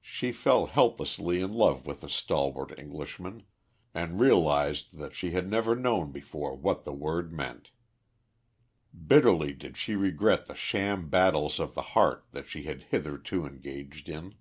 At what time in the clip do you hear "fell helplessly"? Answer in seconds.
0.32-1.40